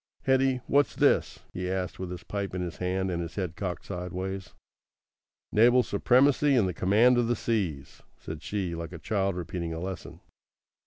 "Hetty, 0.23 0.61
what's 0.65 0.95
this?" 0.95 1.41
he 1.53 1.69
asked, 1.69 1.99
with 1.99 2.09
his 2.09 2.23
pipe 2.23 2.55
in 2.55 2.61
his 2.63 2.77
hand 2.77 3.11
and 3.11 3.21
his 3.21 3.35
head 3.35 3.55
cocked 3.55 3.85
sideways. 3.85 4.55
"Naval 5.51 5.83
supremacy 5.83 6.55
and 6.55 6.67
the 6.67 6.73
command 6.73 7.19
of 7.19 7.27
the 7.27 7.35
seas," 7.35 8.01
said 8.17 8.41
she, 8.41 8.73
like 8.73 8.93
a 8.93 8.97
child 8.97 9.35
repeating 9.35 9.75
a 9.75 9.79
lesson. 9.79 10.19